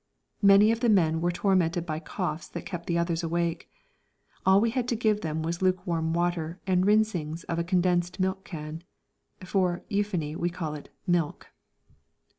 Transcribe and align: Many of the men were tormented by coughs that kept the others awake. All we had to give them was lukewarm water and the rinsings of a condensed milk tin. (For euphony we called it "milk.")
Many 0.41 0.71
of 0.71 0.79
the 0.79 0.89
men 0.89 1.21
were 1.21 1.31
tormented 1.31 1.85
by 1.85 1.99
coughs 1.99 2.47
that 2.47 2.65
kept 2.65 2.87
the 2.87 2.97
others 2.97 3.21
awake. 3.21 3.69
All 4.47 4.59
we 4.59 4.71
had 4.71 4.87
to 4.87 4.95
give 4.95 5.21
them 5.21 5.43
was 5.43 5.61
lukewarm 5.61 6.11
water 6.11 6.59
and 6.65 6.81
the 6.81 6.85
rinsings 6.87 7.43
of 7.43 7.59
a 7.59 7.63
condensed 7.63 8.19
milk 8.19 8.43
tin. 8.45 8.81
(For 9.45 9.83
euphony 9.89 10.35
we 10.35 10.49
called 10.49 10.77
it 10.79 10.89
"milk.") 11.05 11.51